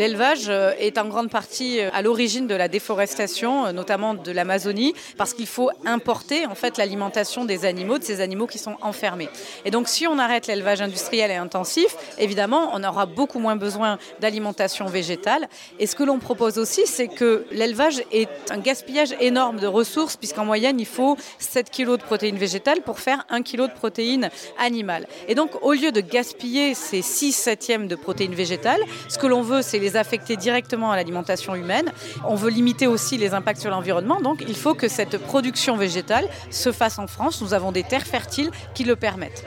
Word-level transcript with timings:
L'élevage 0.00 0.46
euh, 0.48 0.72
est 0.78 0.96
en 0.96 1.06
grande 1.08 1.28
partie 1.28 1.78
euh, 1.78 1.90
à 1.92 2.00
l'origine 2.00 2.46
de 2.46 2.54
la 2.54 2.68
déforestation, 2.68 3.66
euh, 3.66 3.72
notamment 3.72 4.14
de 4.14 4.32
l'Amazonie, 4.32 4.94
parce 5.18 5.34
qu'il 5.34 5.46
faut 5.46 5.68
importer 5.84 6.46
en 6.46 6.54
fait 6.54 6.78
l'alimentation 6.78 7.44
des 7.44 7.66
animaux, 7.66 7.98
de 7.98 8.04
ces 8.04 8.22
animaux 8.22 8.46
qui 8.46 8.56
sont 8.56 8.76
enfermés. 8.80 9.28
Et 9.66 9.70
donc 9.70 9.88
si 9.88 10.06
on 10.06 10.18
arrête 10.18 10.46
l'élevage 10.46 10.80
industriel 10.80 11.30
et 11.30 11.34
intensif, 11.34 11.94
évidemment, 12.16 12.70
on 12.72 12.82
aura 12.82 13.04
beaucoup 13.04 13.38
moins 13.38 13.56
besoin 13.56 13.98
d'alimentation 14.20 14.86
végétale. 14.86 15.50
Et 15.78 15.86
ce 15.86 15.94
que 15.94 16.02
l'on 16.02 16.18
propose 16.18 16.56
aussi, 16.56 16.86
c'est 16.86 17.08
que 17.08 17.44
l'élevage 17.50 18.02
est 18.10 18.30
un 18.50 18.56
gaspillage 18.56 19.14
énorme 19.20 19.60
de 19.60 19.66
ressources, 19.66 20.16
puisqu'en 20.16 20.46
moyenne, 20.46 20.80
il 20.80 20.86
faut 20.86 21.18
7 21.40 21.70
kg 21.70 21.98
de 21.98 22.02
protéines 22.02 22.38
végétales 22.38 22.80
pour 22.80 23.00
faire 23.00 23.26
1 23.28 23.42
kg 23.42 23.68
de 23.68 23.74
protéines 23.74 24.30
animales. 24.58 25.06
Et 25.28 25.34
donc, 25.34 25.50
au 25.60 25.74
lieu 25.74 25.92
de 25.92 26.00
gaspiller 26.00 26.72
ces 26.72 27.02
6 27.02 27.32
septièmes 27.32 27.86
de 27.86 27.96
protéines 27.96 28.34
végétales, 28.34 28.80
ce 29.10 29.18
que 29.18 29.26
l'on 29.26 29.42
veut, 29.42 29.60
c'est 29.60 29.89
affecter 29.96 30.36
directement 30.36 30.90
à 30.90 30.96
l'alimentation 30.96 31.54
humaine. 31.54 31.92
On 32.24 32.34
veut 32.34 32.50
limiter 32.50 32.86
aussi 32.86 33.18
les 33.18 33.34
impacts 33.34 33.60
sur 33.60 33.70
l'environnement, 33.70 34.20
donc 34.20 34.44
il 34.46 34.56
faut 34.56 34.74
que 34.74 34.88
cette 34.88 35.18
production 35.18 35.76
végétale 35.76 36.28
se 36.50 36.72
fasse 36.72 36.98
en 36.98 37.06
France. 37.06 37.40
Nous 37.40 37.54
avons 37.54 37.72
des 37.72 37.82
terres 37.82 38.06
fertiles 38.06 38.50
qui 38.74 38.84
le 38.84 38.96
permettent. 38.96 39.44